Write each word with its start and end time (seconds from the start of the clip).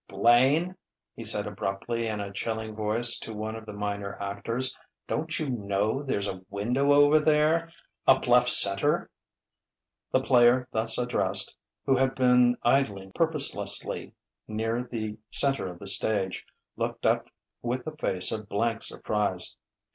"Blaine!" 0.07 0.75
he 1.15 1.23
said 1.23 1.45
abruptly 1.45 2.07
in 2.07 2.19
a 2.19 2.33
chilling 2.33 2.73
voice 2.75 3.19
to 3.19 3.35
one 3.35 3.55
of 3.55 3.67
the 3.67 3.71
minor 3.73 4.15
actors 4.19 4.75
"don't 5.07 5.37
you 5.39 5.47
know 5.47 6.01
there's 6.01 6.25
a 6.25 6.41
window 6.49 6.91
over 6.91 7.19
there 7.19 7.71
up 8.07 8.25
left 8.27 8.47
centre?" 8.49 9.11
The 10.11 10.23
player 10.23 10.67
thus 10.71 10.97
addressed, 10.97 11.55
who 11.85 11.97
had 11.97 12.15
been 12.15 12.57
idling 12.63 13.11
purposelessly 13.11 14.15
near 14.47 14.81
the 14.83 15.19
centre 15.29 15.67
of 15.67 15.77
the 15.77 15.85
stage, 15.85 16.47
looked 16.75 17.05
up 17.05 17.29
with 17.61 17.85
a 17.85 17.95
face 17.95 18.31
of 18.31 18.49
blank 18.49 18.81
surprise. 18.81 19.55